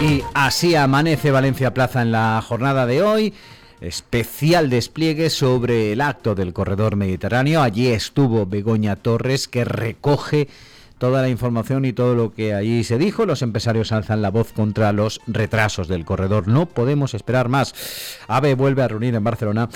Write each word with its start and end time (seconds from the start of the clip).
Y 0.00 0.22
así 0.34 0.74
amanece 0.76 1.30
Valencia 1.30 1.74
Plaza 1.74 2.02
en 2.02 2.12
la 2.12 2.40
jornada 2.46 2.86
de 2.86 3.02
hoy. 3.02 3.34
Especial 3.80 4.70
despliegue 4.70 5.30
sobre 5.30 5.92
el 5.92 6.00
acto 6.00 6.34
del 6.34 6.52
corredor 6.52 6.96
mediterráneo. 6.96 7.60
Allí 7.60 7.88
estuvo 7.88 8.46
Begoña 8.46 8.96
Torres 8.96 9.48
que 9.48 9.64
recoge 9.64 10.48
toda 10.98 11.22
la 11.22 11.28
información 11.28 11.84
y 11.84 11.92
todo 11.92 12.14
lo 12.14 12.32
que 12.32 12.54
allí 12.54 12.84
se 12.84 12.98
dijo. 12.98 13.26
Los 13.26 13.42
empresarios 13.42 13.90
alzan 13.90 14.22
la 14.22 14.30
voz 14.30 14.52
contra 14.52 14.92
los 14.92 15.20
retrasos 15.26 15.88
del 15.88 16.04
corredor. 16.04 16.46
No 16.46 16.66
podemos 16.66 17.14
esperar 17.14 17.48
más. 17.48 17.74
AVE 18.28 18.54
vuelve 18.54 18.82
a 18.82 18.88
reunir 18.88 19.14
en 19.14 19.24
Barcelona 19.24 19.68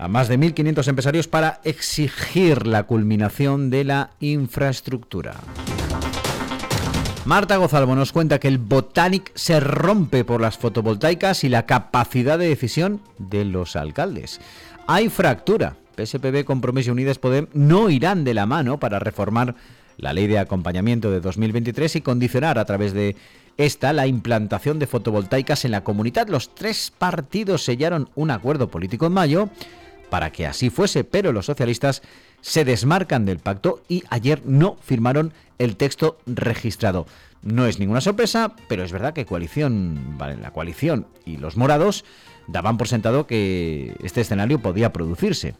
a 0.00 0.08
más 0.08 0.28
de 0.28 0.38
1.500 0.38 0.88
empresarios 0.88 1.28
para 1.28 1.60
exigir 1.62 2.66
la 2.66 2.84
culminación 2.84 3.68
de 3.68 3.84
la 3.84 4.10
infraestructura. 4.20 5.34
Marta 7.26 7.58
Gozalvo 7.58 7.94
nos 7.94 8.10
cuenta 8.10 8.40
que 8.40 8.48
el 8.48 8.56
Botanic 8.56 9.30
se 9.34 9.60
rompe 9.60 10.24
por 10.24 10.40
las 10.40 10.56
fotovoltaicas 10.56 11.44
y 11.44 11.50
la 11.50 11.66
capacidad 11.66 12.38
de 12.38 12.48
decisión 12.48 13.02
de 13.18 13.44
los 13.44 13.76
alcaldes. 13.76 14.40
Hay 14.86 15.10
fractura. 15.10 15.76
PSPB, 15.96 16.44
Compromiso 16.44 16.92
Unidas 16.92 17.18
Podem 17.18 17.48
no 17.52 17.90
irán 17.90 18.24
de 18.24 18.32
la 18.32 18.46
mano 18.46 18.80
para 18.80 19.00
reformar 19.00 19.54
la 19.98 20.14
ley 20.14 20.26
de 20.28 20.38
acompañamiento 20.38 21.10
de 21.10 21.20
2023 21.20 21.96
y 21.96 22.00
condicionar 22.00 22.58
a 22.58 22.64
través 22.64 22.94
de 22.94 23.16
esta 23.58 23.92
la 23.92 24.06
implantación 24.06 24.78
de 24.78 24.86
fotovoltaicas 24.86 25.66
en 25.66 25.72
la 25.72 25.84
comunidad. 25.84 26.28
Los 26.28 26.54
tres 26.54 26.90
partidos 26.96 27.62
sellaron 27.64 28.08
un 28.14 28.30
acuerdo 28.30 28.70
político 28.70 29.04
en 29.04 29.12
mayo 29.12 29.50
para 30.10 30.30
que 30.32 30.46
así 30.46 30.68
fuese, 30.68 31.04
pero 31.04 31.32
los 31.32 31.46
socialistas 31.46 32.02
se 32.40 32.64
desmarcan 32.64 33.24
del 33.24 33.38
pacto 33.38 33.82
y 33.88 34.02
ayer 34.10 34.42
no 34.44 34.76
firmaron 34.82 35.32
el 35.58 35.76
texto 35.76 36.18
registrado. 36.26 37.06
No 37.42 37.66
es 37.66 37.78
ninguna 37.78 38.02
sorpresa, 38.02 38.54
pero 38.68 38.84
es 38.84 38.92
verdad 38.92 39.14
que 39.14 39.24
coalición, 39.24 40.18
vale, 40.18 40.36
la 40.36 40.50
coalición 40.50 41.06
y 41.24 41.38
los 41.38 41.56
morados 41.56 42.04
daban 42.48 42.76
por 42.76 42.88
sentado 42.88 43.26
que 43.26 43.94
este 44.02 44.20
escenario 44.20 44.60
podía 44.60 44.92
producirse. 44.92 45.54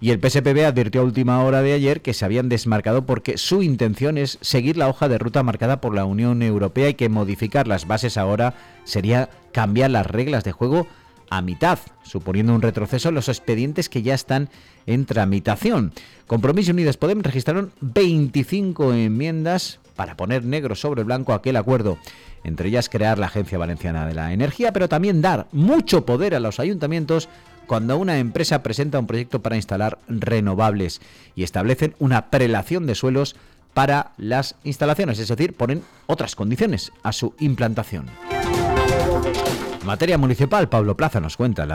Y 0.00 0.10
el 0.10 0.20
PSPB 0.20 0.64
advirtió 0.64 1.00
a 1.00 1.04
última 1.04 1.42
hora 1.42 1.60
de 1.60 1.72
ayer 1.72 2.02
que 2.02 2.14
se 2.14 2.24
habían 2.24 2.48
desmarcado 2.48 3.04
porque 3.04 3.36
su 3.36 3.64
intención 3.64 4.16
es 4.16 4.38
seguir 4.40 4.76
la 4.76 4.88
hoja 4.88 5.08
de 5.08 5.18
ruta 5.18 5.42
marcada 5.42 5.80
por 5.80 5.92
la 5.92 6.04
Unión 6.04 6.42
Europea 6.42 6.90
y 6.90 6.94
que 6.94 7.08
modificar 7.08 7.66
las 7.66 7.88
bases 7.88 8.16
ahora 8.16 8.54
sería 8.84 9.28
cambiar 9.52 9.90
las 9.90 10.06
reglas 10.06 10.44
de 10.44 10.52
juego 10.52 10.86
a 11.30 11.42
mitad, 11.42 11.78
suponiendo 12.02 12.54
un 12.54 12.62
retroceso 12.62 13.08
en 13.08 13.14
los 13.14 13.28
expedientes 13.28 13.88
que 13.88 14.02
ya 14.02 14.14
están 14.14 14.48
en 14.86 15.06
tramitación. 15.06 15.92
Compromiso 16.26 16.72
Unidas 16.72 16.96
Podemos 16.96 17.24
registraron 17.24 17.72
25 17.80 18.94
enmiendas 18.94 19.80
para 19.96 20.16
poner 20.16 20.44
negro 20.44 20.74
sobre 20.74 21.02
blanco 21.02 21.32
aquel 21.32 21.56
acuerdo, 21.56 21.98
entre 22.44 22.68
ellas 22.68 22.88
crear 22.88 23.18
la 23.18 23.26
Agencia 23.26 23.58
Valenciana 23.58 24.06
de 24.06 24.14
la 24.14 24.32
Energía, 24.32 24.72
pero 24.72 24.88
también 24.88 25.20
dar 25.20 25.48
mucho 25.52 26.06
poder 26.06 26.34
a 26.34 26.40
los 26.40 26.60
ayuntamientos 26.60 27.28
cuando 27.66 27.98
una 27.98 28.18
empresa 28.18 28.62
presenta 28.62 28.98
un 28.98 29.06
proyecto 29.06 29.42
para 29.42 29.56
instalar 29.56 29.98
renovables 30.08 31.00
y 31.34 31.42
establecen 31.42 31.94
una 31.98 32.30
prelación 32.30 32.86
de 32.86 32.94
suelos 32.94 33.36
para 33.74 34.12
las 34.16 34.56
instalaciones, 34.64 35.18
es 35.18 35.28
decir, 35.28 35.52
ponen 35.52 35.82
otras 36.06 36.34
condiciones 36.34 36.92
a 37.02 37.12
su 37.12 37.34
implantación 37.38 38.06
materia 39.88 40.18
municipal, 40.18 40.68
Pablo 40.68 40.98
Plaza 40.98 41.18
nos 41.18 41.38
cuenta 41.38 41.66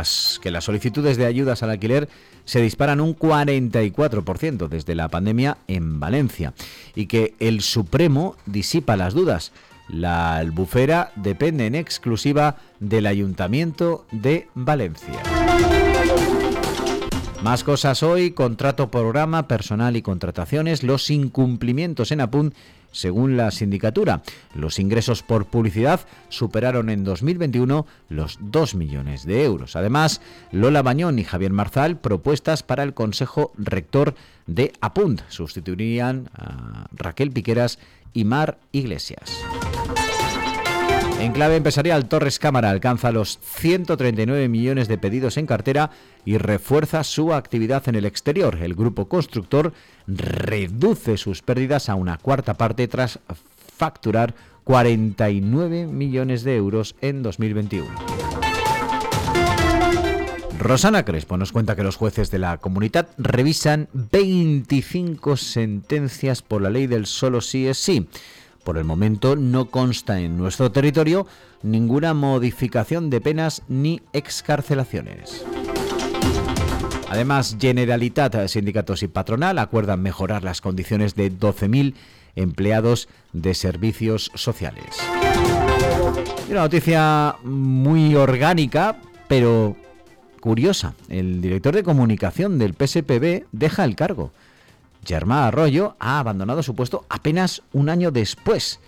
que 0.41 0.51
las 0.51 0.63
solicitudes 0.63 1.17
de 1.17 1.25
ayudas 1.25 1.63
al 1.63 1.71
alquiler 1.71 2.07
se 2.45 2.61
disparan 2.61 3.01
un 3.01 3.17
44% 3.17 4.67
desde 4.67 4.93
la 4.93 5.09
pandemia 5.09 5.57
en 5.67 5.99
Valencia 5.99 6.53
y 6.93 7.07
que 7.07 7.33
el 7.39 7.61
Supremo 7.61 8.35
disipa 8.45 8.97
las 8.97 9.15
dudas. 9.15 9.51
La 9.89 10.35
albufera 10.35 11.11
depende 11.15 11.65
en 11.65 11.73
exclusiva 11.73 12.57
del 12.79 13.07
Ayuntamiento 13.07 14.05
de 14.11 14.47
Valencia. 14.53 15.32
Más 17.43 17.65
cosas 17.65 18.03
hoy, 18.03 18.31
contrato 18.31 18.89
programa, 18.89 19.49
personal 19.49 19.97
y 19.97 20.01
contrataciones, 20.01 20.81
los 20.81 21.09
incumplimientos 21.09 22.13
en 22.13 22.21
Apunt 22.21 22.55
según 22.93 23.35
la 23.35 23.51
sindicatura. 23.51 24.21
Los 24.55 24.79
ingresos 24.79 25.23
por 25.23 25.47
publicidad 25.47 25.99
superaron 26.29 26.89
en 26.89 27.03
2021 27.03 27.85
los 28.07 28.37
2 28.39 28.75
millones 28.75 29.25
de 29.25 29.43
euros. 29.43 29.75
Además, 29.75 30.21
Lola 30.53 30.83
Bañón 30.83 31.19
y 31.19 31.25
Javier 31.25 31.51
Marzal 31.51 31.97
propuestas 31.97 32.63
para 32.63 32.83
el 32.83 32.93
Consejo 32.93 33.51
Rector 33.57 34.15
de 34.47 34.71
Apunt 34.79 35.23
sustituirían 35.27 36.29
a 36.33 36.87
Raquel 36.93 37.31
Piqueras 37.31 37.77
y 38.13 38.23
Mar 38.23 38.57
Iglesias. 38.71 39.43
En 41.23 41.31
clave 41.31 41.55
empresarial, 41.55 42.09
Torres 42.09 42.37
Cámara 42.37 42.69
alcanza 42.69 43.13
los 43.13 43.39
139 43.41 44.49
millones 44.49 44.89
de 44.89 44.97
pedidos 44.97 45.37
en 45.37 45.45
cartera 45.45 45.89
y 46.25 46.37
refuerza 46.37 47.01
su 47.05 47.33
actividad 47.33 47.87
en 47.87 47.95
el 47.95 48.03
exterior. 48.03 48.57
El 48.61 48.75
grupo 48.75 49.07
constructor 49.07 49.71
reduce 50.05 51.15
sus 51.15 51.41
pérdidas 51.41 51.87
a 51.87 51.95
una 51.95 52.17
cuarta 52.17 52.55
parte 52.55 52.89
tras 52.89 53.19
facturar 53.77 54.35
49 54.65 55.87
millones 55.87 56.43
de 56.43 56.57
euros 56.57 56.93
en 56.99 57.23
2021. 57.23 57.87
Rosana 60.59 61.05
Crespo 61.05 61.37
nos 61.37 61.53
cuenta 61.53 61.77
que 61.77 61.83
los 61.83 61.95
jueces 61.95 62.31
de 62.31 62.39
la 62.39 62.57
comunidad 62.57 63.07
revisan 63.17 63.87
25 63.93 65.37
sentencias 65.37 66.41
por 66.41 66.61
la 66.61 66.69
ley 66.69 66.87
del 66.87 67.05
solo 67.05 67.39
sí 67.39 67.65
es 67.65 67.77
sí. 67.77 68.09
Por 68.63 68.77
el 68.77 68.85
momento 68.85 69.35
no 69.35 69.65
consta 69.65 70.19
en 70.19 70.37
nuestro 70.37 70.71
territorio 70.71 71.27
ninguna 71.61 72.13
modificación 72.13 73.09
de 73.09 73.21
penas 73.21 73.61
ni 73.67 74.01
excarcelaciones. 74.13 75.45
Además, 77.09 77.57
Generalitat, 77.59 78.47
sindicatos 78.47 79.03
y 79.03 79.07
patronal 79.07 79.59
acuerdan 79.59 80.01
mejorar 80.01 80.43
las 80.43 80.61
condiciones 80.61 81.13
de 81.15 81.31
12.000 81.31 81.93
empleados 82.35 83.07
de 83.33 83.53
servicios 83.53 84.31
sociales. 84.33 84.97
una 86.49 86.61
noticia 86.61 87.35
muy 87.43 88.15
orgánica, 88.15 88.97
pero 89.27 89.75
curiosa. 90.39 90.93
El 91.09 91.41
director 91.41 91.75
de 91.75 91.83
comunicación 91.83 92.57
del 92.57 92.73
PSPB 92.73 93.45
deja 93.51 93.85
el 93.85 93.95
cargo. 93.95 94.31
Germán 95.05 95.45
Arroyo 95.45 95.95
ha 95.99 96.19
abandonado 96.19 96.63
su 96.63 96.75
puesto 96.75 97.05
apenas 97.09 97.61
un 97.73 97.89
año 97.89 98.11
después. 98.11 98.79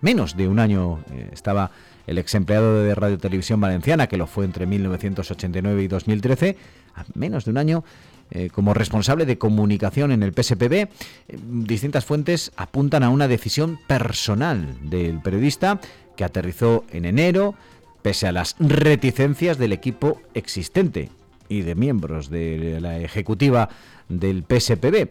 Menos 0.00 0.36
de 0.36 0.48
un 0.48 0.58
año 0.58 1.00
eh, 1.12 1.30
estaba 1.32 1.70
el 2.06 2.18
ex 2.18 2.34
empleado 2.34 2.82
de 2.82 2.94
Radio 2.94 3.18
Televisión 3.18 3.60
Valenciana, 3.60 4.06
que 4.06 4.16
lo 4.16 4.26
fue 4.26 4.44
entre 4.44 4.66
1989 4.66 5.82
y 5.82 5.88
2013, 5.88 6.56
a 6.94 7.04
menos 7.14 7.44
de 7.44 7.50
un 7.50 7.58
año 7.58 7.84
eh, 8.30 8.50
como 8.50 8.74
responsable 8.74 9.26
de 9.26 9.38
comunicación 9.38 10.12
en 10.12 10.22
el 10.22 10.32
PSPB. 10.32 10.72
Eh, 10.72 10.88
distintas 11.28 12.04
fuentes 12.04 12.52
apuntan 12.56 13.02
a 13.02 13.10
una 13.10 13.28
decisión 13.28 13.78
personal 13.86 14.76
del 14.82 15.20
periodista 15.20 15.80
que 16.16 16.24
aterrizó 16.24 16.84
en 16.90 17.04
enero, 17.04 17.54
pese 18.02 18.26
a 18.26 18.32
las 18.32 18.56
reticencias 18.58 19.58
del 19.58 19.72
equipo 19.72 20.20
existente 20.34 21.10
y 21.48 21.62
de 21.62 21.74
miembros 21.74 22.30
de 22.30 22.78
la 22.80 22.98
ejecutiva 22.98 23.68
del 24.08 24.44
PSPB. 24.44 25.08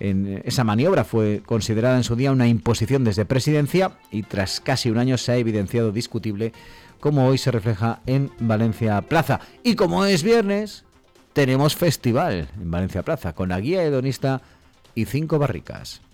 En 0.00 0.42
esa 0.44 0.64
maniobra 0.64 1.04
fue 1.04 1.42
considerada 1.44 1.96
en 1.96 2.04
su 2.04 2.16
día 2.16 2.32
una 2.32 2.48
imposición 2.48 3.04
desde 3.04 3.24
presidencia 3.24 3.92
y 4.10 4.22
tras 4.22 4.60
casi 4.60 4.90
un 4.90 4.98
año 4.98 5.18
se 5.18 5.32
ha 5.32 5.36
evidenciado 5.36 5.92
discutible 5.92 6.52
como 7.00 7.26
hoy 7.26 7.38
se 7.38 7.50
refleja 7.50 8.00
en 8.06 8.30
Valencia 8.38 9.00
Plaza. 9.02 9.40
Y 9.62 9.76
como 9.76 10.04
es 10.06 10.22
viernes, 10.22 10.84
tenemos 11.32 11.76
festival 11.76 12.48
en 12.60 12.70
Valencia 12.70 13.02
Plaza 13.02 13.34
con 13.34 13.50
la 13.50 13.60
guía 13.60 13.82
hedonista 13.82 14.40
y 14.94 15.04
cinco 15.04 15.38
barricas. 15.38 16.00